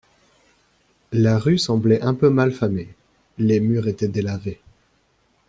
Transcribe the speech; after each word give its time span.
La 1.11 1.37
rue 1.37 1.59
semblait 1.59 2.01
un 2.01 2.15
peu 2.15 2.31
mal 2.31 2.51
famée, 2.51 2.89
les 3.37 3.59
murs 3.59 3.87
étaient 3.87 4.07
délavés. 4.07 4.59